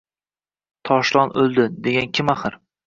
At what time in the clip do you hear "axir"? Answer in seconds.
2.39-2.63